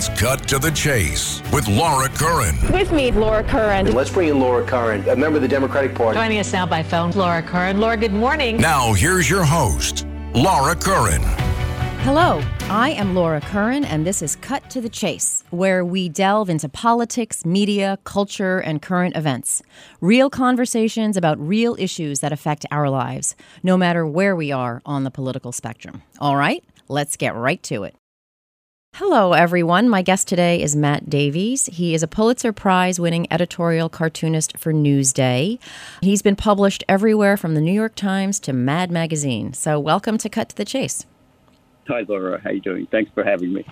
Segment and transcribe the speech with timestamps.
[0.00, 2.56] It's Cut to the Chase with Laura Curran.
[2.72, 3.92] With me, Laura Curran.
[3.92, 6.18] Let's bring in Laura Curran, a member of the Democratic Party.
[6.18, 7.80] Joining us now by phone, Laura Curran.
[7.80, 8.56] Laura, good morning.
[8.56, 11.20] Now, here's your host, Laura Curran.
[12.00, 16.48] Hello, I am Laura Curran, and this is Cut to the Chase, where we delve
[16.48, 19.62] into politics, media, culture, and current events.
[20.00, 25.04] Real conversations about real issues that affect our lives, no matter where we are on
[25.04, 26.02] the political spectrum.
[26.20, 27.94] All right, let's get right to it.
[28.94, 29.88] Hello, everyone.
[29.88, 31.66] My guest today is Matt Davies.
[31.66, 35.58] He is a Pulitzer Prize winning editorial cartoonist for Newsday.
[36.02, 39.52] He's been published everywhere from the New York Times to Mad Magazine.
[39.54, 41.06] So, welcome to Cut to the Chase.
[41.88, 42.40] Hi, Laura.
[42.42, 42.86] How you doing?
[42.86, 43.64] Thanks for having me.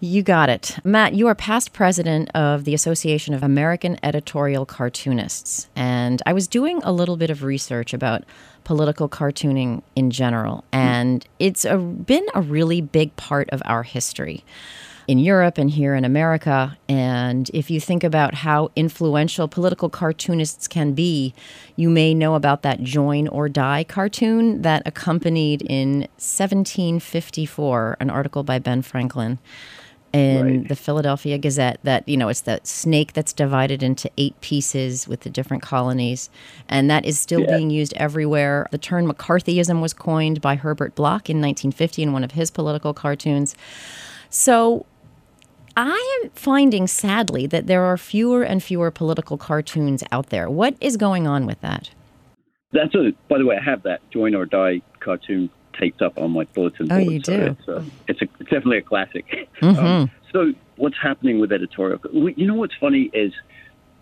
[0.00, 0.78] You got it.
[0.84, 5.68] Matt, you are past president of the Association of American Editorial Cartoonists.
[5.74, 8.24] And I was doing a little bit of research about
[8.64, 10.78] political cartooning in general, hmm.
[10.78, 14.44] and it's a, been a really big part of our history
[15.08, 16.76] in Europe and here in America.
[16.86, 21.32] And if you think about how influential political cartoonists can be,
[21.76, 28.42] you may know about that Join or Die cartoon that accompanied in 1754 an article
[28.42, 29.38] by Ben Franklin
[30.12, 30.68] in Right.
[30.68, 35.20] the Philadelphia Gazette that, you know, it's that snake that's divided into eight pieces with
[35.20, 36.28] the different colonies.
[36.68, 37.56] And that is still Yeah.
[37.56, 38.66] being used everywhere.
[38.70, 42.92] The term McCarthyism was coined by Herbert Block in 1950 in one of his political
[42.94, 43.54] cartoons.
[44.30, 44.84] So
[45.78, 50.50] I am finding sadly that there are fewer and fewer political cartoons out there.
[50.50, 51.90] What is going on with that?
[52.72, 53.12] That's a.
[53.28, 55.48] By the way, I have that Join or Die cartoon
[55.78, 57.00] taped up on my bulletin board.
[57.00, 57.12] Oh, board.
[57.14, 57.44] you so do?
[57.44, 59.24] It's, a, it's, a, it's definitely a classic.
[59.62, 59.78] Mhm.
[59.78, 62.00] Um, so, what's happening with editorial?
[62.12, 63.32] You know what's funny is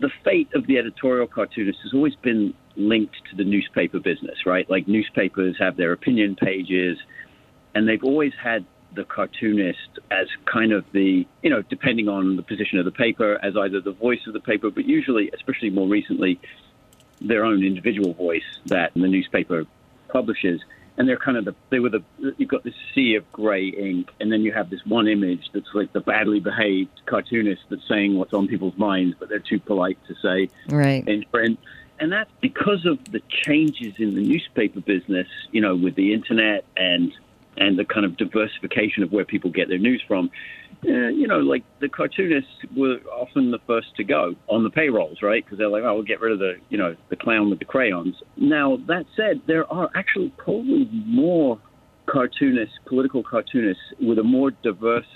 [0.01, 4.69] the fate of the editorial cartoonist has always been linked to the newspaper business, right?
[4.69, 6.99] Like newspapers have their opinion pages,
[7.75, 8.65] and they've always had
[8.97, 13.39] the cartoonist as kind of the, you know, depending on the position of the paper,
[13.43, 16.41] as either the voice of the paper, but usually, especially more recently,
[17.21, 19.65] their own individual voice that the newspaper
[20.09, 20.61] publishes.
[20.99, 22.03] And they're kind of the, they were the,
[22.39, 25.69] you've got this sea of gray ink, and then you have this one image that's
[25.75, 29.99] like the badly behaved cartoonist that's saying what's on people's minds, but they're too polite
[30.09, 31.07] to say Right.
[31.07, 31.59] in print.
[31.99, 36.65] And that's because of the changes in the newspaper business, you know, with the internet
[36.77, 37.13] and
[37.57, 40.31] and the kind of diversification of where people get their news from.
[40.85, 45.19] Uh, you know, like the cartoonists were often the first to go on the payrolls,
[45.23, 45.45] right?
[45.45, 47.65] Because they're like, oh, we'll get rid of the, you know, the clown with the
[47.65, 48.15] crayons.
[48.37, 51.59] Now that said, there are actually probably more
[52.07, 55.07] cartoonists, political cartoonists, with a more diverse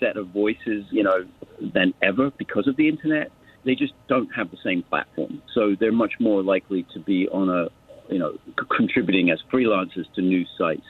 [0.00, 1.26] set of voices, you know,
[1.74, 3.30] than ever because of the internet.
[3.64, 7.48] They just don't have the same platform, so they're much more likely to be on
[7.48, 7.68] a,
[8.12, 8.38] you know,
[8.74, 10.86] contributing as freelancers to news sites.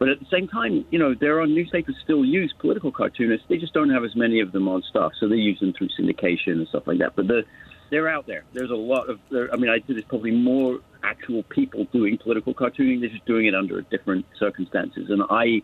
[0.00, 3.46] But at the same time, you know, there are newspapers still use political cartoonists.
[3.50, 5.90] They just don't have as many of them on staff, so they use them through
[5.90, 7.14] syndication and stuff like that.
[7.14, 7.42] But the,
[7.90, 8.44] they're out there.
[8.54, 9.20] There's a lot of.
[9.30, 13.00] There, I mean, I think there's probably more actual people doing political cartooning.
[13.00, 15.10] They're just doing it under different circumstances.
[15.10, 15.60] And I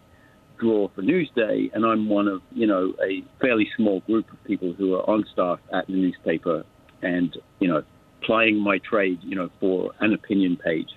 [0.58, 4.74] draw for Newsday, and I'm one of you know a fairly small group of people
[4.74, 6.64] who are on staff at the newspaper,
[7.00, 7.84] and you know,
[8.20, 10.90] plying my trade, you know, for an opinion page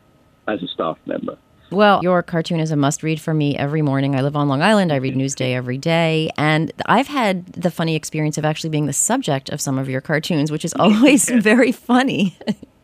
[0.45, 1.37] as a staff member.
[1.71, 4.15] Well, your cartoon is a must read for me every morning.
[4.15, 4.91] I live on Long Island.
[4.91, 6.31] I read Newsday every day.
[6.37, 10.01] And I've had the funny experience of actually being the subject of some of your
[10.01, 12.35] cartoons, which is always very funny.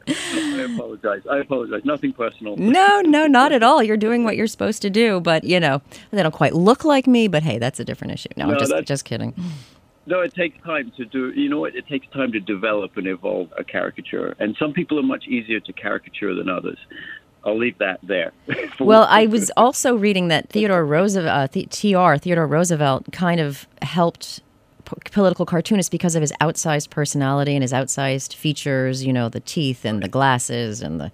[0.07, 1.23] I apologize.
[1.29, 1.81] I apologize.
[1.83, 2.57] Nothing personal.
[2.57, 3.81] no, no, not at all.
[3.81, 5.19] You're doing what you're supposed to do.
[5.19, 5.81] But, you know,
[6.11, 7.27] they don't quite look like me.
[7.27, 8.29] But hey, that's a different issue.
[8.37, 9.33] No, I'm just, just kidding.
[10.07, 11.31] No, it takes time to do.
[11.31, 11.75] You know what?
[11.75, 15.59] It takes time to develop and evolve a caricature, and some people are much easier
[15.61, 16.77] to caricature than others.
[17.45, 18.31] I'll leave that there.
[18.77, 24.41] Well, I was also reading that Theodore Roosevelt, uh, TR, Theodore Roosevelt, kind of helped
[24.83, 29.05] p- political cartoonists because of his outsized personality and his outsized features.
[29.05, 31.11] You know, the teeth and the glasses and the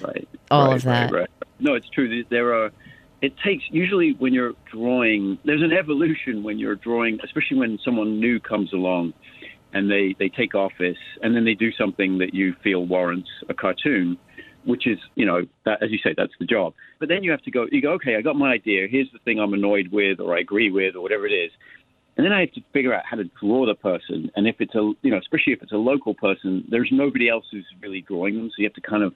[0.00, 1.12] right, all right, of that.
[1.12, 1.30] Right, right.
[1.60, 2.24] No, it's true.
[2.30, 2.72] There are.
[3.20, 5.38] It takes usually when you're drawing.
[5.44, 9.12] There's an evolution when you're drawing, especially when someone new comes along,
[9.74, 13.54] and they they take office, and then they do something that you feel warrants a
[13.54, 14.16] cartoon.
[14.64, 16.72] Which is, you know, that, as you say, that's the job.
[16.98, 17.66] But then you have to go.
[17.70, 18.86] You go, okay, I got my idea.
[18.90, 21.50] Here's the thing I'm annoyed with, or I agree with, or whatever it is.
[22.16, 24.30] And then I have to figure out how to draw the person.
[24.36, 27.44] And if it's a, you know, especially if it's a local person, there's nobody else
[27.50, 28.48] who's really drawing them.
[28.50, 29.12] So you have to kind of,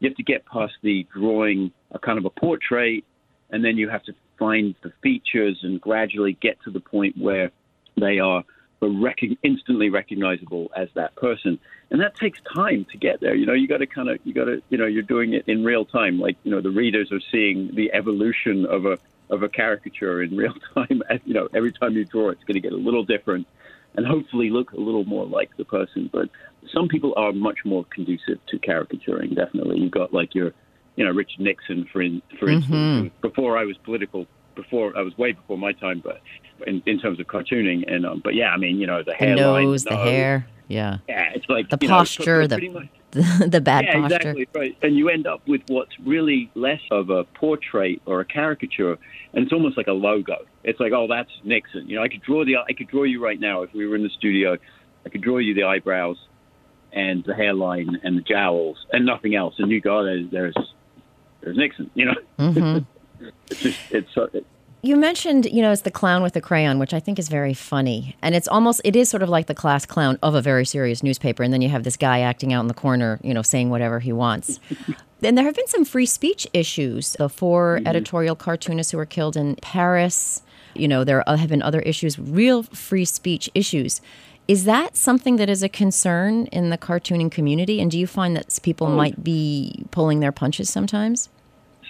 [0.00, 3.04] you have to get past the drawing a kind of a portrait,
[3.50, 7.52] and then you have to find the features and gradually get to the point where
[8.00, 8.42] they are
[8.88, 11.58] rec- instantly recognizable as that person.
[11.90, 13.34] And that takes time to get there.
[13.34, 15.44] You know, you got to kind of, you got to, you know, you're doing it
[15.46, 16.18] in real time.
[16.18, 18.98] Like, you know, the readers are seeing the evolution of a
[19.28, 21.02] of a caricature in real time.
[21.08, 23.46] And, you know, every time you draw, it's going to get a little different,
[23.96, 26.08] and hopefully look a little more like the person.
[26.12, 26.30] But
[26.72, 29.34] some people are much more conducive to caricaturing.
[29.34, 30.52] Definitely, you've got like your,
[30.96, 32.74] you know, Richard Nixon, for in, for instance.
[32.74, 33.02] Mm-hmm.
[33.04, 34.26] who- Before I was political,
[34.62, 36.20] before I was way before my time, but
[36.66, 39.14] in, in terms of cartooning, and um, but yeah, I mean, you know, the The
[39.14, 40.46] hairline, nose, the hair.
[40.68, 40.98] Yeah.
[41.08, 42.88] Yeah, it's like The you know, posture, the- much-
[43.50, 44.16] The, bad yeah, posture.
[44.16, 44.76] exactly right.
[44.82, 48.96] And you end up with what's really less of a portrait or a caricature,
[49.32, 50.36] and it's almost like a logo.
[50.62, 51.88] It's like, oh, that's Nixon.
[51.88, 53.96] You know, I could draw the, I could draw you right now if we were
[53.96, 54.56] in the studio.
[55.04, 56.18] I could draw you the eyebrows,
[56.92, 59.54] and the hairline and the jowls, and nothing else.
[59.58, 60.54] And you go, there's, there's,
[61.40, 61.90] there's Nixon.
[61.94, 62.86] You know, Mhm.
[63.50, 64.16] it's just, it's.
[64.34, 64.46] It,
[64.82, 67.52] You mentioned, you know, it's the clown with the crayon, which I think is very
[67.52, 68.16] funny.
[68.22, 71.02] And it's almost, it is sort of like the class clown of a very serious
[71.02, 71.42] newspaper.
[71.42, 74.00] And then you have this guy acting out in the corner, you know, saying whatever
[74.00, 74.58] he wants.
[75.22, 77.14] and there have been some free speech issues.
[77.16, 77.86] Uh, the 4 mm-hmm.
[77.86, 80.42] editorial cartoonists who were killed in Paris,
[80.74, 84.00] you know, there have been other issues, real free speech issues.
[84.48, 87.82] Is that something that is a concern in the cartooning community?
[87.82, 88.96] And do you find that people oh.
[88.96, 91.28] might be pulling their punches sometimes?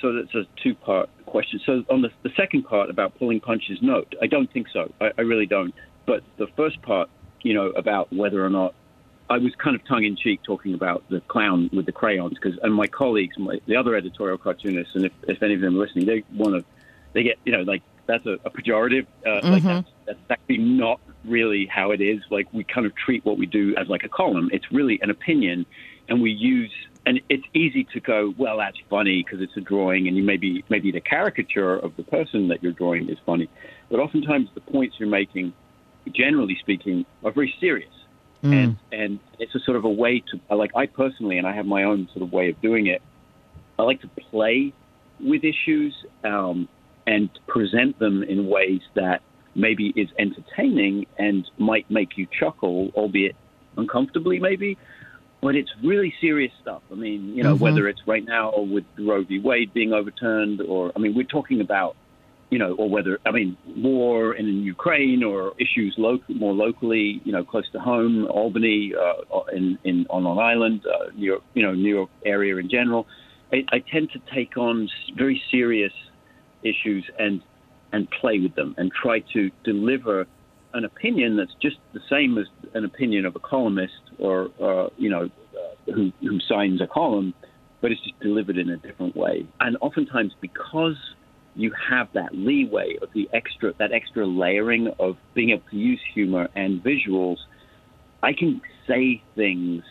[0.00, 1.60] so that's a two-part question.
[1.64, 4.92] So on the, the second part about pulling punches, no, I don't think so.
[5.00, 5.74] I, I really don't.
[6.06, 7.08] But the first part,
[7.42, 8.74] you know, about whether or not
[9.30, 12.88] I was kind of tongue-in-cheek talking about the clown with the crayons, because and my
[12.88, 16.24] colleagues, my, the other editorial cartoonists, and if, if any of them are listening, they
[16.34, 16.64] want to,
[17.12, 19.06] they get, you know, like that's a, a pejorative.
[19.24, 22.20] Uh, Like that's, that's actually not really how it is.
[22.28, 24.50] Like we kind of treat what we do as like a column.
[24.52, 25.64] It's really an opinion,
[26.08, 26.72] and we use
[27.06, 30.64] and it's easy to go, well, that's funny because it's a drawing, and you maybe
[30.68, 33.48] maybe the caricature of the person that you're drawing is funny,
[33.90, 35.52] but oftentimes the points you're making,
[36.14, 37.92] generally speaking, are very serious,
[38.52, 41.66] and and it's a sort of a way to like I personally, and I have
[41.66, 43.02] my own sort of way of doing it.
[43.78, 44.74] I like to play
[45.18, 45.94] with issues
[46.24, 46.68] um,
[47.06, 49.22] and present them in ways that
[49.54, 53.36] maybe is entertaining and might make you chuckle, albeit
[53.76, 54.76] uncomfortably, maybe
[55.40, 56.82] but it's really serious stuff.
[56.92, 59.38] I mean, you know, whether it's right now with Roe v.
[59.38, 61.96] Wade being overturned, or I mean, we're talking about,
[62.50, 67.32] you know, or whether I mean, war in Ukraine or issues local, more locally, you
[67.32, 71.62] know, close to home, Albany, uh, in in on Long Island, uh, New York, you
[71.62, 73.06] know, New York area in general.
[73.52, 75.92] I, I tend to take on very serious
[76.62, 77.40] issues and
[77.92, 80.26] and play with them and try to deliver
[80.72, 85.10] an opinion that's just the same as an opinion of a columnist or, uh, you
[85.10, 87.34] know, uh, who, who signs a column,
[87.80, 89.46] but it's just delivered in a different way.
[89.58, 90.96] And oftentimes, because
[91.56, 96.00] you have that leeway of the extra, that extra layering of being able to use
[96.14, 97.38] humor and visuals,
[98.22, 99.82] I can say things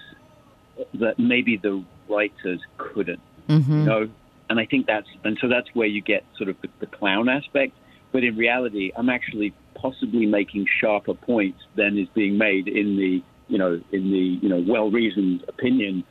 [0.94, 4.10] that maybe the writers couldn't you know?
[4.50, 7.30] And i think that's and so that's where you get sort of the, the clown
[7.30, 7.74] aspect.
[8.12, 13.22] But in reality i'm actually possibly making sharper points than is being made in the
[13.48, 16.04] you know in the you know well reasoned opinion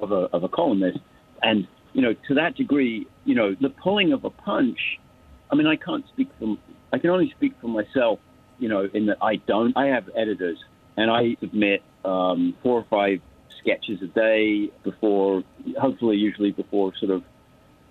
[0.00, 0.98] of a of a columnist
[1.42, 4.78] and you know to that degree you know the pulling of a punch
[5.50, 6.58] i mean i can't speak from
[6.92, 8.18] i can only speak for myself
[8.58, 10.58] you know in that i don't i have editors
[10.96, 13.20] and i submit um, four or five
[13.66, 15.42] sketches a day before,
[15.80, 17.22] hopefully, usually before sort of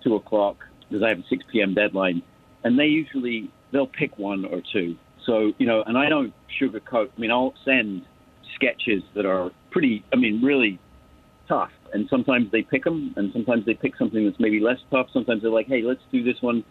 [0.02, 0.56] two o'clock,
[0.88, 1.74] because I have a 6 p.m.
[1.74, 2.22] deadline.
[2.64, 4.96] And they usually, they'll pick one or two.
[5.26, 7.10] So, you know, and I don't sugarcoat.
[7.16, 8.02] I mean, I'll send
[8.54, 10.78] sketches that are pretty, I mean, really
[11.48, 11.72] tough.
[11.92, 15.08] And sometimes they pick them, and sometimes they pick something that's maybe less tough.
[15.12, 16.64] Sometimes they're like, hey, let's do this one,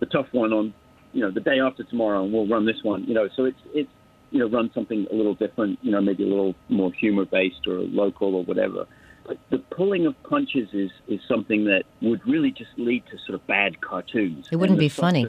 [0.00, 0.74] the tough one on,
[1.12, 3.04] you know, the day after tomorrow, and we'll run this one.
[3.04, 3.90] You know, so it's, it's,
[4.30, 7.66] you know, run something a little different, you know, maybe a little more humor based
[7.66, 8.86] or local or whatever.
[9.26, 13.34] But the pulling of punches is, is something that would really just lead to sort
[13.34, 14.48] of bad cartoons.
[14.50, 15.28] It wouldn't be funny.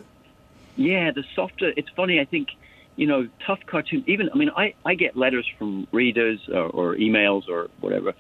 [0.76, 1.74] Yeah, the softer.
[1.78, 2.20] It's funny.
[2.20, 2.48] I think,
[2.96, 4.04] you know, tough cartoon.
[4.08, 8.14] Even I mean, I, I get letters from readers or, or emails or whatever,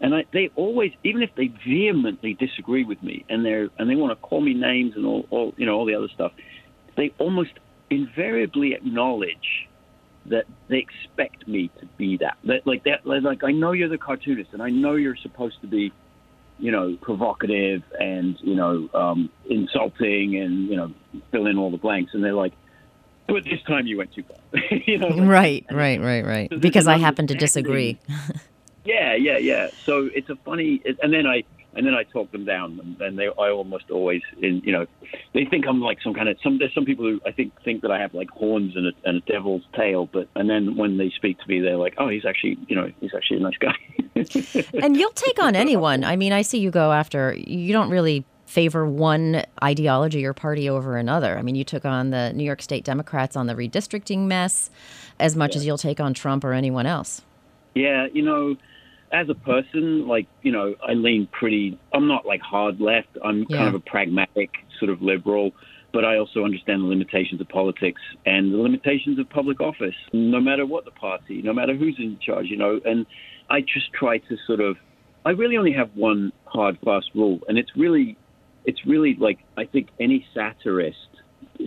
[0.00, 3.96] and I, they always, even if they vehemently disagree with me and they're and they
[3.96, 6.32] want to call me names and all, all you know all the other stuff,
[6.96, 7.52] they almost
[7.90, 9.68] invariably acknowledge
[10.26, 12.36] that they expect me to be that.
[12.44, 15.66] that like that like I know you're the cartoonist and I know you're supposed to
[15.66, 15.92] be
[16.58, 20.92] you know provocative and you know um, insulting and you know
[21.32, 22.52] fill in all the blanks and they're like
[23.30, 24.36] but this time you went too far
[24.86, 26.48] you know like- Right, right, right, right.
[26.50, 27.98] So Because I happen to disagree.
[28.84, 31.44] yeah yeah yeah so it's a funny and then I
[31.74, 34.86] and then I talk them down and, and they I almost always in you know
[35.34, 37.82] they think I'm like some kind of some there's some people who I think think
[37.82, 40.96] that I have like horns and a, and a devil's tail but and then when
[40.96, 43.58] they speak to me they're like oh he's actually you know he's actually a nice
[43.58, 43.76] guy
[44.82, 46.02] and you'll take on anyone.
[46.04, 50.68] I mean, I see you go after, you don't really favor one ideology or party
[50.68, 51.38] over another.
[51.38, 54.70] I mean, you took on the New York State Democrats on the redistricting mess
[55.20, 57.22] as much as you'll take on Trump or anyone else.
[57.76, 58.56] Yeah, you know,
[59.12, 63.16] as a person, like, you know, I lean pretty, I'm not like hard left.
[63.24, 63.58] I'm Yeah.
[63.58, 65.52] kind of a pragmatic sort of liberal,
[65.92, 70.40] but I also understand the limitations of politics and the limitations of public office, no
[70.40, 72.80] matter what the party, no matter who's in charge, you know.
[72.84, 73.06] And
[73.48, 74.76] I just try to sort of,
[75.24, 78.16] I really only have one hard, fast rule, and it's really,
[78.64, 80.96] it's really like, I think any satirist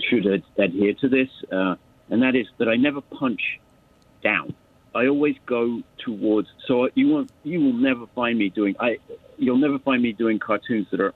[0.10, 1.76] should ad- adhere to this, uh,
[2.10, 3.42] and that is that I never punch
[4.24, 4.54] down.
[4.96, 6.48] I always go towards.
[6.68, 8.76] So you won't, you will never find me doing.
[8.80, 8.98] I,
[9.38, 11.14] you'll never find me doing cartoons that are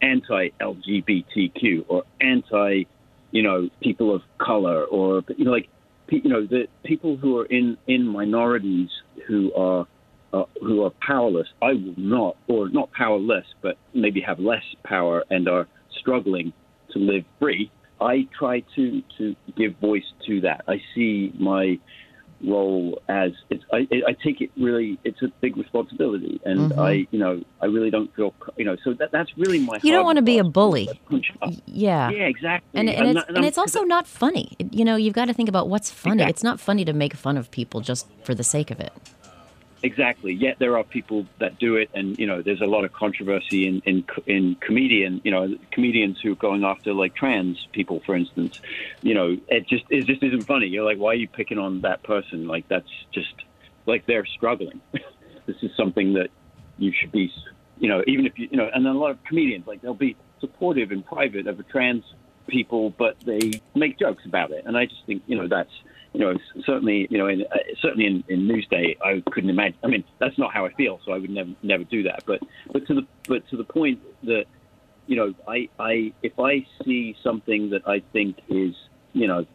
[0.00, 2.84] anti-LGBTQ or anti,
[3.30, 5.68] you know, people of color or you know, like,
[6.08, 8.90] you know, the people who are in in minorities
[9.26, 9.86] who are.
[10.32, 15.24] Uh, who are powerless, I will not, or not powerless, but maybe have less power
[15.30, 15.66] and are
[16.00, 16.52] struggling
[16.92, 17.70] to live free.
[18.00, 20.64] I try to to give voice to that.
[20.68, 21.78] I see my
[22.44, 26.78] role as it's, I, I take it really it's a big responsibility and Mm-hmm.
[26.80, 29.90] I you know I really don't feel you know so that that's really my You
[29.92, 30.86] don't wanna be a bully.
[31.64, 32.10] Yeah.
[32.10, 34.52] yeah exactly And, and, it's, and I'm- it's also not funny.
[34.70, 36.16] You know, you've got to think about what's funny.
[36.16, 36.30] Exactly.
[36.30, 38.92] It's not funny to make fun of people just for the sake of it.
[39.82, 40.32] Exactly.
[40.32, 43.66] Yet there are people that do it, and you know, there's a lot of controversy
[43.66, 48.16] in in in comedian, you know, comedians who are going after like trans people, for
[48.16, 48.60] instance.
[49.02, 50.66] You know, it just it just isn't funny.
[50.66, 52.48] You're like, why are you picking on that person?
[52.48, 53.34] Like that's just
[53.84, 54.80] like they're struggling.
[55.46, 56.30] this is something that
[56.78, 57.32] you should be,
[57.78, 59.94] you know, even if you, you know, and then a lot of comedians like they'll
[59.94, 62.04] be supportive in private of a trans
[62.46, 65.72] people, but they make jokes about it, and I just think you know that's
[66.16, 69.78] you know certainly you know in, uh, certainly in, in Newsday I couldn't imagine.
[69.84, 72.22] I mean that's not how I feel, so I would never never do that.
[72.26, 72.40] But
[72.72, 74.46] but to the but to the point that
[75.06, 78.74] you know I I if I see something that I think is
[79.12, 79.46] you know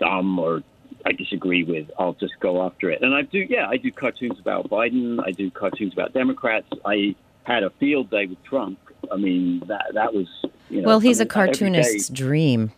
[0.00, 0.62] dumb or
[1.06, 3.02] I disagree with, I'll just go after it.
[3.02, 5.18] And I do, yeah, I do cartoons about Biden.
[5.24, 6.66] I do cartoons about Democrats.
[6.84, 8.78] I had a field day with Trump.
[9.10, 10.26] I mean, that that was,
[10.68, 10.88] you know.
[10.88, 12.72] Well, he's I a mean, every cartoonist's dream.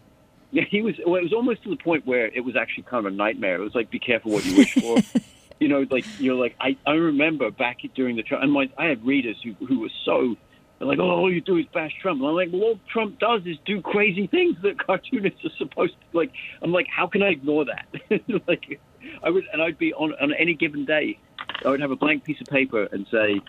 [0.52, 0.94] Yeah, he was.
[1.04, 3.56] Well, it was almost to the point where it was actually kind of a nightmare.
[3.56, 4.98] It was like, be careful what you wish for.
[5.60, 6.76] you know, like you're like I.
[6.86, 10.36] I remember back during the Trump, and my I had readers who who were so.
[10.78, 12.20] Like, oh, all you do is bash Trump.
[12.20, 15.94] And I'm like, well, all Trump does is do crazy things that cartoonists are supposed
[15.94, 16.18] to.
[16.18, 17.86] Like, I'm like, how can I ignore that?
[18.48, 18.80] like,
[19.22, 21.18] I would, and I'd be on on any given day,
[21.64, 23.40] I would have a blank piece of paper and say,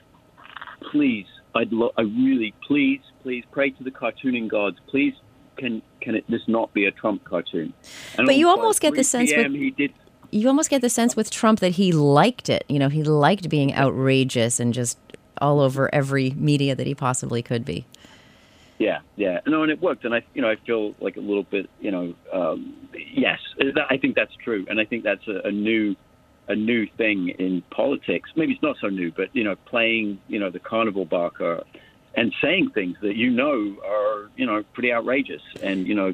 [0.91, 4.77] please, I'd lo- I really, please, please pray to the cartooning gods.
[4.87, 5.13] Please,
[5.57, 7.73] can can it this not be a Trump cartoon?
[8.17, 9.93] And But you almost get the 3 sense with- PM, he did.
[10.31, 12.65] You almost get the sense with Trump that he liked it.
[12.67, 14.97] You know, he liked being outrageous and just
[15.39, 17.85] all over every media that he possibly could be.
[18.79, 21.43] Yeah, yeah, no, and it worked, and I, you know, I feel like a little
[21.43, 22.73] bit, you know, um,
[23.15, 23.39] yes,
[23.89, 25.95] I think that's true, and I think that's a, a new,
[26.47, 28.31] a new thing in politics.
[28.35, 31.63] Maybe it's not so new, but you know, playing, you know, the carnival barker,
[32.15, 36.13] and saying things that you know are, you know, pretty outrageous, and you know,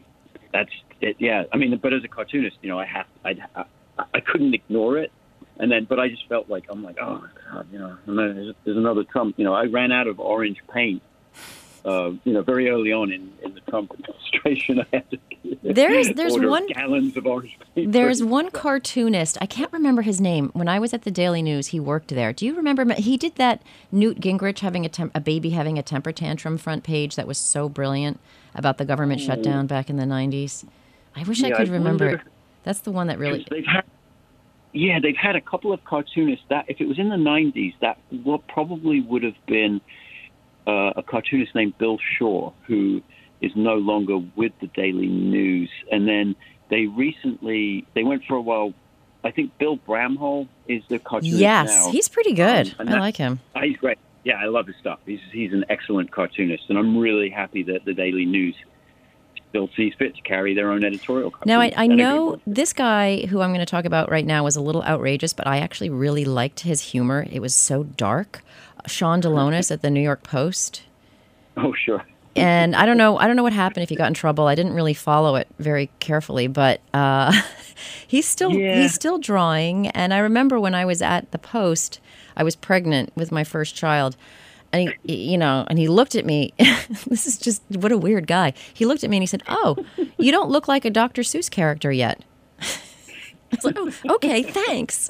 [0.54, 1.18] that's it.
[1.20, 3.66] Yeah, I mean, but as a cartoonist, you know, I have, I'd, I,
[4.14, 5.12] I couldn't ignore it,
[5.58, 8.78] and then, but I just felt like I'm like, oh God, you know, there's, there's
[8.78, 9.36] another Trump.
[9.38, 11.02] You know, I ran out of orange paint
[11.86, 15.18] uh, you know, very early on in, in the Trump administration, I had to
[15.64, 17.92] There's- there's one- gallons of orange paint.
[17.92, 20.50] There's one cartoonist, I can't remember his name.
[20.54, 22.34] When I was at the Daily News, he worked there.
[22.34, 22.94] Do you remember?
[22.96, 26.84] He did that Newt Gingrich having a, tem- a baby having a temper tantrum front
[26.84, 28.20] page that was so brilliant
[28.56, 30.66] about the government shutdown back in the 90s.
[31.16, 32.24] I wish I could I remember wonder-
[32.64, 33.46] That's the one that really.
[33.50, 33.84] they've had,
[34.74, 37.98] yeah, they've had a couple of cartoonists that if it was in the '90s, that
[38.24, 39.82] what probably would have been
[40.70, 43.02] uh, a cartoonist named Bill Shaw, who
[43.42, 46.36] is no longer with the Daily News, and then
[46.70, 48.74] they recently they went for a while.
[49.24, 51.92] I think Bill Bramhall is the cartoonist Yes, now.
[51.92, 52.74] he's pretty good.
[52.80, 53.40] Um, I like him.
[53.56, 53.98] Oh, he's great.
[54.24, 55.00] Yeah, I love his stuff.
[55.06, 58.56] He's he's an excellent cartoonist, and I'm really happy that the Daily News
[59.50, 61.34] still sees fit to carry their own editorial.
[61.46, 61.74] Now, I.
[61.76, 64.84] I know this guy who I'm going to talk about right now was a little
[64.84, 67.26] outrageous, but I actually really liked his humor.
[67.32, 68.44] It was so dark.
[68.88, 70.84] Sean Delonas at the New York Post.
[71.58, 72.06] Oh, sure.
[72.36, 73.18] and I don't know.
[73.18, 74.48] I don't know what happened if he got in trouble.
[74.48, 77.34] I didn't really follow it very carefully, but uh,
[78.08, 78.82] he's still Yeah.
[78.82, 79.88] he's still drawing.
[79.88, 82.00] And I remember when I was at the post,
[82.38, 84.16] I was pregnant with my first child,
[84.72, 86.54] and he, you know, and he looked at me.
[87.08, 88.54] this is just what a weird guy.
[88.74, 89.84] He looked at me and he said, "Oh,
[90.18, 91.24] you don't look like a Dr.
[91.24, 92.24] Seuss character yet."
[92.62, 95.10] I was like, "Oh, okay, thanks."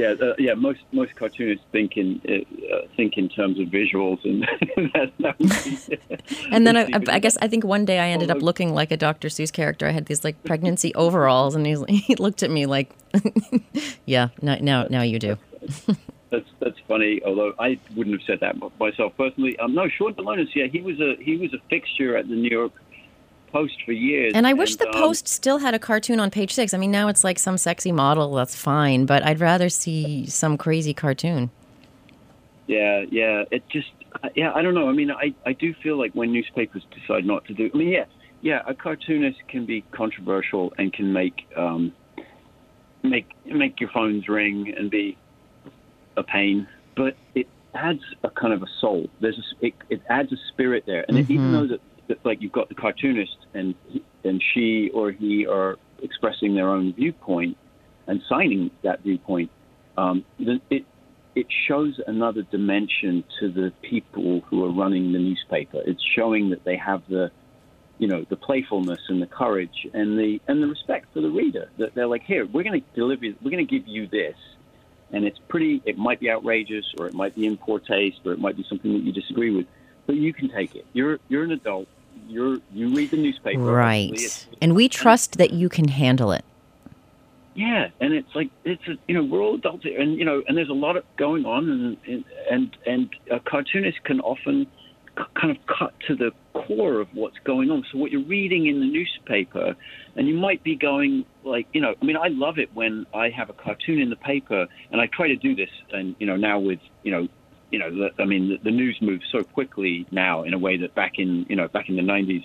[0.00, 0.54] Yeah, uh, yeah.
[0.54, 4.42] Most most cartoonists think in uh, uh think in terms of visuals, and
[4.94, 6.16] that, that be,
[6.50, 8.96] and then I, I, guess I think one day I ended up looking like a
[8.96, 9.28] Dr.
[9.28, 9.86] Seuss character.
[9.86, 12.90] I had these like pregnancy overalls, and he's, he looked at me like,
[14.06, 15.36] "Yeah, now now now you do."
[16.30, 17.20] That's that's funny.
[17.22, 19.58] Although I wouldn't have said that myself personally.
[19.58, 20.54] Um, no, Sean Delonas.
[20.54, 22.72] Yeah, he was a he was a fixture at the New York
[23.52, 24.32] Post for years.
[24.34, 26.72] And I wish and, the um, Post still had a cartoon on page six.
[26.72, 28.32] I mean, now it's like some sexy model.
[28.34, 31.50] That's fine, but I'd rather see some crazy cartoon.
[32.66, 33.44] Yeah, yeah.
[33.50, 33.90] It just,
[34.36, 34.52] yeah.
[34.54, 34.88] I don't know.
[34.88, 37.70] I mean, I I do feel like when newspapers decide not to do.
[37.74, 38.04] I mean, yeah,
[38.40, 38.62] yeah.
[38.66, 41.92] A cartoonist can be controversial and can make um,
[43.02, 45.16] make make your phones ring and be
[46.16, 49.08] a pain, but it adds a kind of a soul.
[49.20, 51.32] There's a, it, it adds a spirit there, and mm-hmm.
[51.32, 51.80] even though that,
[52.10, 53.74] that, like you've got the cartoonist and
[54.24, 57.56] and she or he are expressing their own viewpoint
[58.06, 59.50] and signing that viewpoint,
[59.96, 60.84] um, it
[61.34, 65.80] it shows another dimension to the people who are running the newspaper.
[65.86, 67.30] It's showing that they have the
[67.98, 71.70] you know the playfulness and the courage and the and the respect for the reader
[71.78, 74.36] that they're like here we're going to deliver we're going to give you this
[75.12, 75.82] and it's pretty.
[75.84, 78.64] It might be outrageous, or it might be in poor taste, or it might be
[78.68, 79.66] something that you disagree with,
[80.06, 80.86] but you can take it.
[80.92, 81.88] You're you're an adult.
[82.30, 84.46] You're you read the newspaper, right?
[84.62, 86.44] and we trust that you can handle it.
[87.54, 90.56] Yeah, and it's like it's a, you know we're all adults, and you know, and
[90.56, 94.66] there's a lot of going on, and and and, and a cartoonist can often
[95.34, 97.84] kind of cut to the core of what's going on.
[97.90, 99.74] So what you're reading in the newspaper,
[100.16, 103.30] and you might be going like, you know, I mean, I love it when I
[103.30, 106.36] have a cartoon in the paper, and I try to do this, and you know,
[106.36, 107.28] now with you know,
[107.70, 110.76] you know, the, I mean, the, the news moves so quickly now in a way
[110.78, 112.44] that back in you know back in the 90s.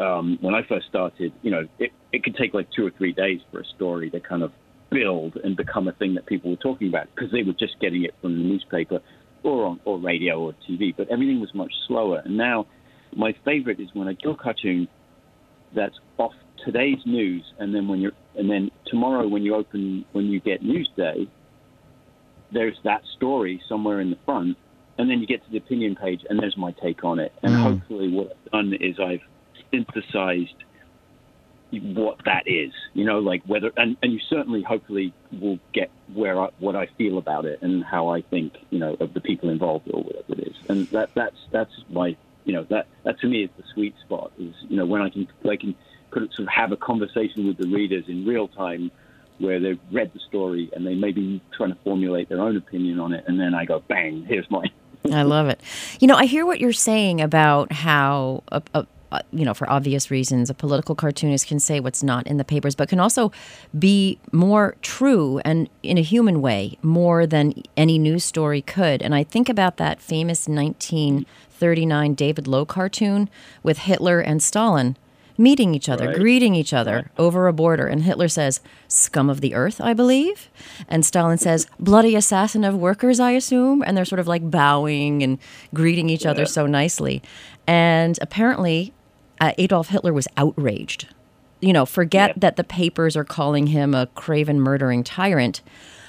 [0.00, 3.12] Um, when I first started, you know, it, it could take like two or three
[3.12, 4.50] days for a story to kind of
[4.90, 8.04] build and become a thing that people were talking about because they were just getting
[8.04, 9.00] it from the newspaper
[9.44, 12.22] or on or radio or TV, but everything was much slower.
[12.24, 12.66] And now,
[13.14, 14.88] my favorite is when I do a cartoon
[15.74, 16.32] that's off
[16.64, 20.62] today's news, and then when you're and then tomorrow when you open when you get
[20.62, 21.28] Newsday,
[22.52, 24.56] there's that story somewhere in the front,
[24.98, 27.32] and then you get to the opinion page, and there's my take on it.
[27.42, 27.62] And mm.
[27.62, 29.22] hopefully, what I've done is I've
[29.70, 30.54] synthesized
[31.70, 36.40] what that is, you know, like whether, and, and you certainly, hopefully, will get where
[36.40, 39.48] I, what I feel about it and how I think, you know, of the people
[39.48, 40.56] involved or whatever it is.
[40.68, 44.32] And that that's that's my, you know, that that to me is the sweet spot.
[44.38, 45.74] Is you know when I can I can
[46.12, 48.90] sort of have a conversation with the readers in real time,
[49.38, 53.00] where they've read the story and they may be trying to formulate their own opinion
[53.00, 54.70] on it, and then I go, bang, here's mine.
[55.12, 55.60] I love it.
[56.00, 59.70] You know, I hear what you're saying about how a, a, uh, you know, for
[59.70, 63.30] obvious reasons, a political cartoonist can say what's not in the papers, but can also
[63.78, 69.02] be more true and in a human way more than any news story could.
[69.02, 73.30] And I think about that famous 1939 David Low cartoon
[73.62, 74.96] with Hitler and Stalin
[75.36, 76.16] meeting each other, right.
[76.16, 77.06] greeting each other right.
[77.18, 77.86] over a border.
[77.86, 80.48] And Hitler says, scum of the earth, I believe.
[80.88, 83.82] And Stalin says, bloody assassin of workers, I assume.
[83.82, 85.38] And they're sort of like bowing and
[85.72, 86.30] greeting each yeah.
[86.30, 87.22] other so nicely.
[87.66, 88.92] And apparently,
[89.40, 91.08] uh, Adolf Hitler was outraged.
[91.60, 92.34] You know, forget yeah.
[92.38, 95.62] that the papers are calling him a craven murdering tyrant.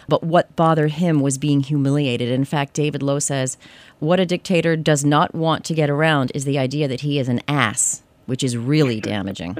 [0.08, 2.30] But what bothered him was being humiliated.
[2.30, 3.58] In fact, David Low says,
[4.00, 7.28] What a dictator does not want to get around is the idea that he is
[7.28, 9.56] an ass, which is really damaging.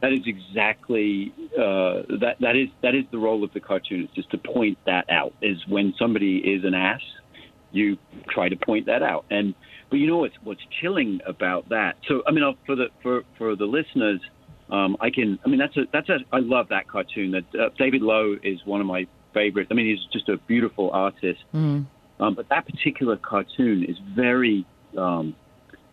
[0.00, 2.36] that is exactly uh, that.
[2.40, 5.34] That is that is the role of the cartoonist, is just to point that out.
[5.42, 7.02] Is when somebody is an ass,
[7.72, 9.24] you try to point that out.
[9.30, 9.54] And
[9.90, 11.96] but you know what's what's chilling about that?
[12.08, 14.20] So I mean, for the for for the listeners,
[14.70, 15.38] um, I can.
[15.44, 16.18] I mean, that's a that's a.
[16.32, 17.32] I love that cartoon.
[17.32, 19.68] That uh, David Low is one of my favorites.
[19.70, 21.40] I mean, he's just a beautiful artist.
[21.54, 21.86] Mm.
[22.20, 24.66] Um, but that particular cartoon is very.
[24.96, 25.34] Um,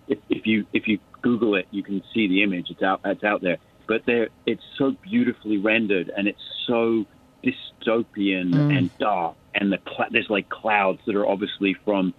[0.07, 2.69] if, if you if you Google it, you can see the image.
[2.69, 3.01] It's out.
[3.05, 3.57] It's out there.
[3.87, 7.05] But there, it's so beautifully rendered, and it's so
[7.43, 8.77] dystopian mm.
[8.77, 9.35] and dark.
[9.53, 12.13] And the cl- there's like clouds that are obviously from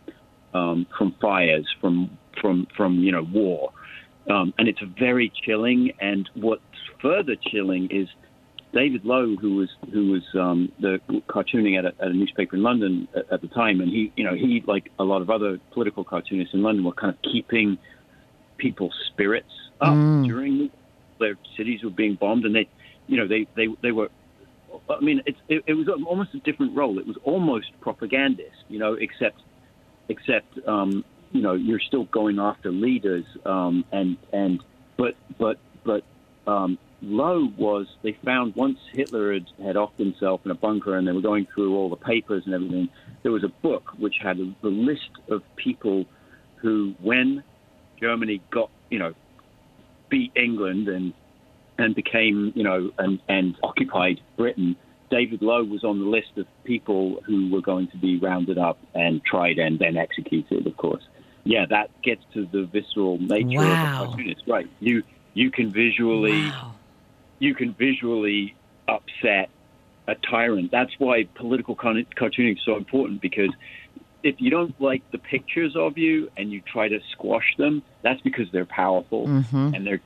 [0.54, 3.72] um, from fires, from from from you know war,
[4.28, 5.92] um, and it's very chilling.
[6.00, 6.62] And what's
[7.00, 8.08] further chilling is
[8.72, 12.62] David Low, who was who was um, the cartooning at a, at a, newspaper in
[12.62, 15.58] London at, at, the time, and he you know he like a lot of other
[15.72, 17.78] political cartoonists in London were kind of keeping
[18.62, 20.24] people's spirits up mm.
[20.24, 20.70] during
[21.18, 22.68] their cities were being bombed, and they
[23.08, 24.08] you know they they they were.
[24.88, 26.98] I mean, it, it was almost a different role.
[26.98, 29.38] It was almost propagandist, you know, except
[30.08, 34.62] except um, you know you're still going after leaders, um, and and
[34.96, 36.04] but but but
[36.46, 41.06] um, Low was they found once Hitler had, had offed himself in a bunker and
[41.06, 42.88] they were going through all the papers and everything,
[43.24, 46.06] there was a book which had a, the list of people
[46.56, 47.42] who, when
[48.02, 49.14] Germany got, you know,
[50.10, 51.14] beat England and
[51.78, 54.76] and became, you know, and, and occupied Britain,
[55.10, 58.78] David Low was on the list of people who were going to be rounded up
[58.94, 61.02] and tried and then executed, of course.
[61.44, 63.72] Yeah, that gets to the visceral nature Wow.
[63.72, 64.66] of a cartoonist, right?
[64.80, 65.02] You
[65.34, 66.74] you can visually Wow.
[67.38, 68.54] you can visually
[68.88, 69.50] upset
[70.08, 70.70] a tyrant.
[70.70, 73.50] That's why political cartooning is so important because
[74.22, 78.20] if you don't like the pictures of you and you try to squash them, that's
[78.22, 79.74] because they're powerful Mm-hmm.
[79.74, 80.00] and they're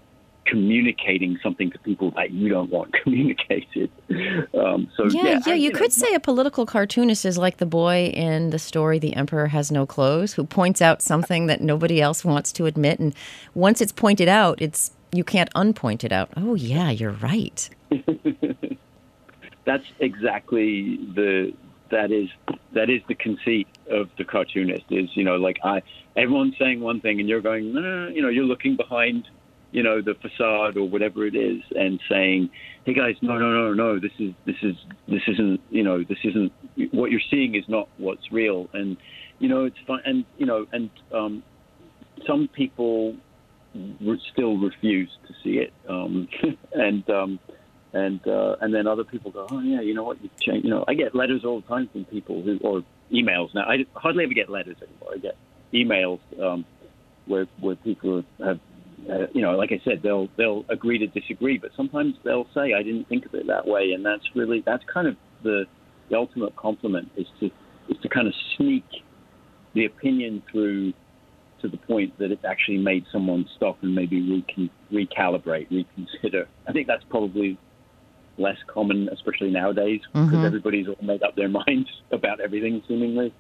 [0.47, 3.91] communicating something to people that you don't want communicated.
[4.55, 7.57] Um, so Yeah, yeah, yeah, I- you know, could say a political cartoonist is like
[7.57, 11.61] the boy in the story The Emperor Has No Clothes who points out something that
[11.61, 13.13] nobody else wants to admit and
[13.55, 16.29] once it's pointed out, it's you can't unpoint it out.
[16.37, 17.69] Oh yeah, you're right.
[19.65, 21.53] that's exactly the
[21.91, 22.29] that is
[22.73, 25.83] that is the conceit of the cartoonist is you know like I
[26.17, 29.29] everyone's saying one thing and you're going no, you know you're looking behind
[29.73, 32.51] you know the facade or whatever it is and saying
[32.85, 34.77] hey guys no no no no this is this is
[35.09, 36.53] this isn't you know this isn't
[36.93, 38.69] what you're seeing is not what's real.
[38.73, 38.97] And
[39.39, 41.43] you know it's fine and you know and um
[42.27, 43.15] some people
[44.01, 46.29] re- still refuse to see it um
[46.73, 47.39] and um
[47.97, 50.65] and uh, and then other people go, oh yeah, you know what, you change.
[50.65, 53.63] You know, I get letters all the time from people who or emails now.
[53.63, 55.15] I hardly ever get letters anymore.
[55.15, 55.37] I get
[55.73, 56.67] emails um,
[57.27, 58.61] where where people have,
[59.11, 62.75] uh, you know, like I said, they'll they'll agree to disagree, but sometimes they'll say,
[62.75, 65.65] I didn't think of it that way, and that's really that's kind of the
[66.11, 67.47] the ultimate compliment is to
[67.89, 68.85] is to kind of sneak
[69.73, 70.93] the opinion through
[71.63, 76.47] to the point that it's actually made someone stop and maybe recon- recalibrate, reconsider.
[76.69, 77.59] I think that's probably
[78.39, 80.45] less common, especially nowadays, because mm-hmm.
[80.45, 83.33] everybody's all made up their minds about everything, seemingly.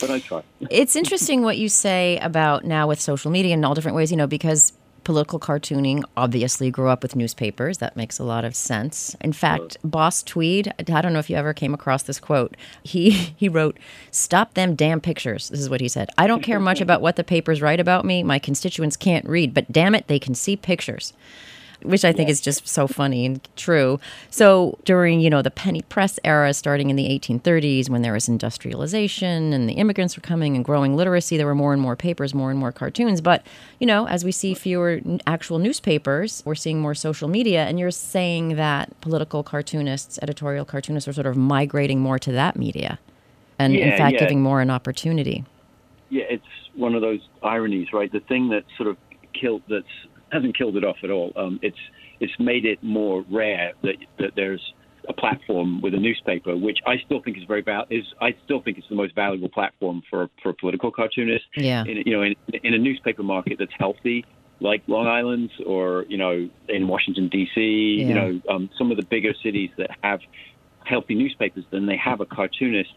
[0.00, 0.42] But I try.
[0.70, 4.16] It's interesting what you say about now with social media in all different ways, you
[4.16, 4.72] know, because
[5.08, 7.78] political cartooning obviously grew up with newspapers.
[7.78, 9.16] That makes a lot of sense.
[9.22, 12.54] In fact, Boss Tweed, I don't know if you ever came across this quote.
[12.82, 13.78] He he wrote,
[14.10, 16.10] "Stop them damn pictures." This is what he said.
[16.18, 18.22] "I don't care much about what the papers write about me.
[18.22, 21.14] My constituents can't read, but damn it, they can see pictures."
[21.82, 24.00] Which I think is just so funny and true.
[24.30, 28.28] So during, you know, the penny press era, starting in the 1830s, when there was
[28.28, 32.34] industrialization and the immigrants were coming and growing literacy, there were more and more papers,
[32.34, 33.20] more and more cartoons.
[33.20, 33.46] But,
[33.78, 37.64] you know, as we see fewer actual newspapers, we're seeing more social media.
[37.64, 42.56] And you're saying that political cartoonists, editorial cartoonists, are sort of migrating more to that
[42.56, 42.98] media,
[43.58, 44.20] and in fact, yeah.
[44.20, 45.44] giving more an opportunity.
[46.10, 48.10] Yeah, it's one of those ironies, right?
[48.10, 48.96] The thing that sort of
[49.32, 49.86] killed that's
[50.32, 51.32] hasn't killed it off at all.
[51.36, 51.78] Um, it's
[52.20, 54.62] it's made it more rare that that there's
[55.08, 58.60] a platform with a newspaper, which I still think is very val- is I still
[58.62, 61.44] think it's the most valuable platform for for a political cartoonist.
[61.56, 61.82] Yeah.
[61.82, 64.24] In, you know, in, in a newspaper market that's healthy,
[64.60, 67.60] like Long Island's or you know in Washington D.C.
[68.00, 68.06] Yeah.
[68.06, 70.20] You know, um, some of the bigger cities that have
[70.84, 72.90] healthy newspapers, then they have a cartoonist.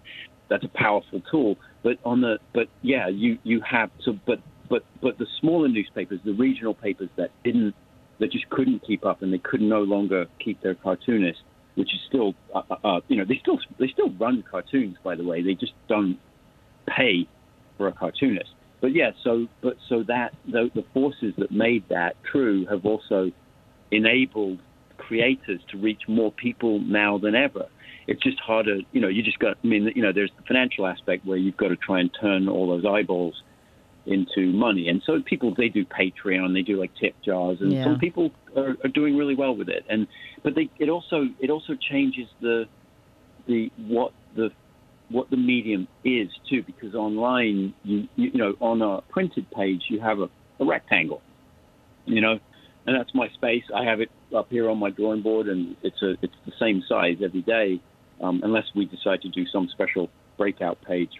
[0.49, 1.57] That's a powerful tool.
[1.83, 4.13] But on the but yeah, you you have to.
[4.13, 4.39] but
[4.71, 7.75] but but the smaller newspapers, the regional papers that didn't
[8.19, 11.43] that just couldn't keep up and they could no longer keep their cartoonists,
[11.75, 15.15] which is still uh, uh, uh, you know they still they still run cartoons by
[15.15, 15.43] the way.
[15.43, 16.17] They just don't
[16.87, 17.27] pay
[17.77, 18.49] for a cartoonist.
[18.79, 23.31] But yeah, so but so that the, the forces that made that true have also
[23.91, 24.59] enabled
[24.97, 27.67] creators to reach more people now than ever.
[28.07, 29.09] It's just harder, you know.
[29.09, 29.57] You just got.
[29.63, 32.47] I mean, you know, there's the financial aspect where you've got to try and turn
[32.47, 33.35] all those eyeballs
[34.05, 37.83] into money, and so people they do Patreon, they do like tip jars, and Yeah.
[37.83, 39.85] some people are, are doing really well with it.
[39.89, 40.07] And
[40.43, 42.67] but they it also it also changes the
[43.47, 44.51] the what the
[45.09, 49.99] what the medium is too, because online you you, know on a printed page you
[49.99, 51.21] have a, a rectangle,
[52.05, 52.39] you know,
[52.87, 53.63] and that's my space.
[53.75, 56.81] I have it up here on my drawing board, and it's a it's the same
[56.87, 57.79] size every day,
[58.21, 61.11] um, unless we decide to do some special breakout page.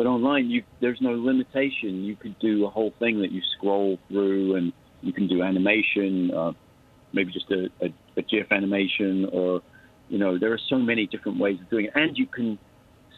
[0.00, 2.04] But online, you there's no limitation.
[2.04, 6.30] You could do a whole thing that you scroll through, and you can do animation,
[6.34, 6.52] uh,
[7.12, 9.60] maybe just a, a, a GIF animation, or
[10.08, 12.58] you know, there are so many different ways of doing it, and you can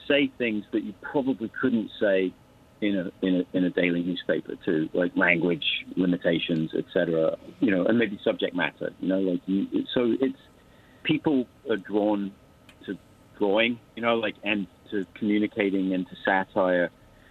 [0.08, 2.34] say things that you probably couldn't say
[2.80, 7.36] in a in a in a daily newspaper too, like language limitations, etc.
[7.60, 8.90] You know, and maybe subject matter.
[8.98, 10.34] You know, like you, so it's
[11.04, 12.32] people are drawn
[12.86, 12.98] to
[13.38, 13.78] drawing.
[13.94, 16.90] You know, like and to communicating and to satire,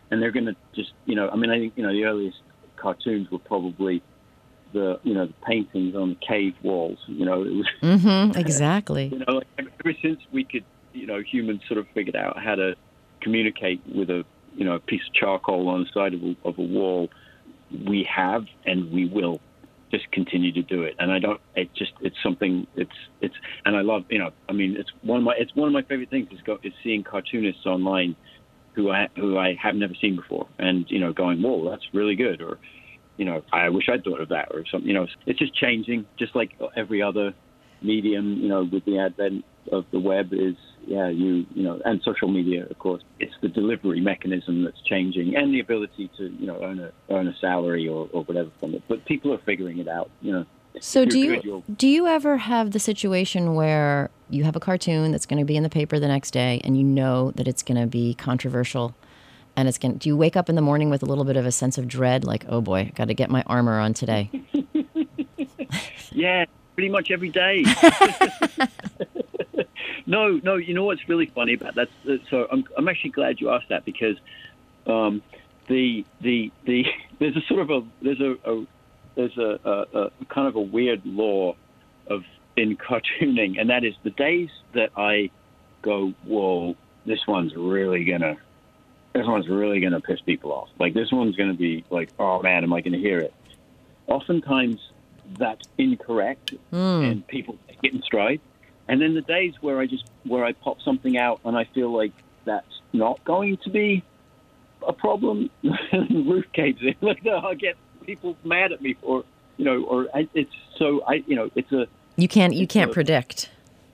[0.09, 1.29] and they're going to just you know.
[1.29, 2.37] I mean, I think you know the earliest
[2.75, 4.01] cartoons were probably
[4.73, 6.99] the you know the paintings on the cave walls.
[7.07, 8.37] You know, it was Mm-hmm.
[8.45, 9.07] Exactly.
[9.07, 12.55] you know like ever since we could you know humans sort of figured out how
[12.55, 12.75] to
[13.21, 16.57] communicate with a you know a piece of charcoal on the side of a, of
[16.57, 17.09] a wall,
[17.87, 19.39] we have and we will
[19.91, 20.95] just continue to do it.
[20.99, 21.39] And I don't.
[21.55, 22.65] It just it's something.
[22.75, 24.31] It's it's and I love you know.
[24.49, 26.73] I mean, it's one of my it's one of my favorite things is go is
[26.83, 28.15] seeing cartoonists online
[28.73, 32.15] who I who I have never seen before, and you know, going, whoa, that's really
[32.15, 32.57] good, or
[33.17, 34.87] you know, I wish I'd thought of that, or something.
[34.87, 37.33] You know, it's just changing, just like every other
[37.81, 38.37] medium.
[38.37, 40.55] You know, with the advent of the web, is
[40.87, 43.03] yeah, you you know, and social media, of course.
[43.19, 47.27] It's the delivery mechanism that's changing, and the ability to you know earn a earn
[47.27, 48.83] a salary or, or whatever from it.
[48.87, 50.09] But people are figuring it out.
[50.21, 50.45] You know.
[50.79, 55.11] So do good, you'll- do you ever have the situation where you have a cartoon
[55.11, 57.61] that's going to be in the paper the next day and you know that it's
[57.61, 58.95] going to be controversial
[59.57, 61.45] and it's going do you wake up in the morning with a little bit of
[61.45, 64.29] a sense of dread like oh boy I got to get my armor on today
[66.13, 67.65] Yeah, pretty much every day.
[70.05, 70.55] no, no.
[70.55, 71.89] You know what's really funny about that?
[72.29, 74.17] So I'm I'm actually glad you asked that because
[74.87, 75.21] um,
[75.67, 76.85] the the the
[77.19, 78.65] there's a sort of a there's a, a
[79.15, 81.55] there's a, a, a kind of a weird law
[82.07, 82.23] of
[82.55, 85.29] in cartooning, and that is the days that I
[85.81, 88.37] go, whoa, this one's really gonna
[89.13, 90.69] this one's really gonna piss people off.
[90.79, 93.33] Like this one's gonna be like, oh man, am I gonna hear it?
[94.07, 94.79] Oftentimes
[95.37, 96.53] that's incorrect
[97.03, 98.41] and people get in stride.
[98.87, 101.91] And then the days where I just where I pop something out and I feel
[101.95, 102.11] like
[102.45, 104.03] that's not going to be
[104.85, 105.49] a problem,
[105.93, 106.95] roof caves in.
[107.01, 109.23] Like no, I get people mad at me for
[109.57, 112.91] you know, or I, it's so I you know it's a you can't you can't
[112.91, 113.49] predict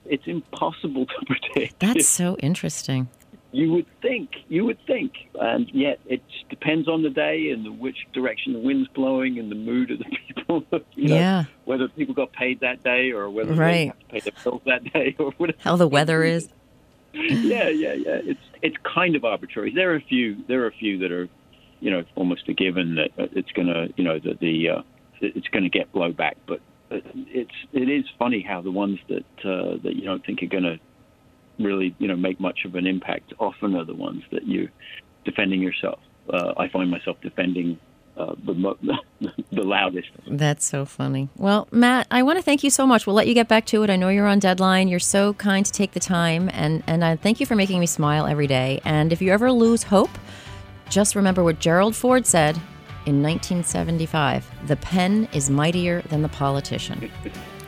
[0.10, 1.80] it's impossible to predict.
[1.80, 3.10] that's so interesting
[3.52, 7.72] you would think, you would think, and yet it depends on the day and the,
[7.72, 10.64] which direction the wind's blowing and the mood of the people.
[10.96, 11.44] You know, Yeah.
[11.66, 14.84] Whether people got paid that day or whether they have to pay their bills that
[14.94, 15.60] day or whatever.
[15.62, 16.50] how the weather is
[17.14, 18.20] yeah, yeah, yeah.
[18.24, 19.74] It's it's kind of arbitrary.
[19.74, 20.38] There are a few.
[20.48, 21.28] There are a few that are,
[21.80, 24.82] you know, almost a given that uh, it's gonna, you know, that the uh,
[25.22, 26.36] it's going to get blowback.
[26.46, 30.44] But uh, it's it is funny how the ones that uh, that you don't think
[30.44, 30.80] are going to
[31.60, 34.70] really, you know, make much of an impact often are the ones that you
[35.26, 36.00] defending yourself.
[36.32, 37.80] Uh, I find myself defending
[38.18, 38.78] uh, the mo-
[39.52, 40.10] the loudest.
[40.28, 41.30] That's so funny.
[41.36, 43.06] Well, Matt, I want to thank you so much.
[43.06, 43.90] We'll let you get back to it.
[43.90, 44.88] I know you're on deadline.
[44.88, 47.86] You're so kind to take the time, and and I thank you for making me
[47.86, 48.82] smile every day.
[48.84, 50.10] And if you ever lose hope,
[50.90, 52.56] just remember what Gerald Ford said
[53.06, 57.12] in 1975: "The pen is mightier than the politician."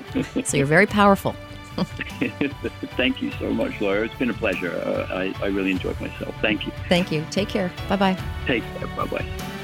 [0.44, 1.36] so you're very powerful.
[2.98, 4.06] Thank you so much, Laura.
[4.06, 4.72] It's been a pleasure.
[4.72, 6.36] Uh, I, I really enjoyed myself.
[6.42, 6.72] Thank you.
[6.88, 7.26] Thank you.
[7.32, 7.72] Take care.
[7.88, 8.18] Bye bye.
[8.46, 8.88] Take care.
[8.88, 9.56] Bye bye.